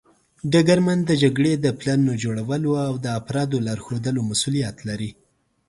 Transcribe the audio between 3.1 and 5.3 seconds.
افرادو لارښودلو مسوولیت لري.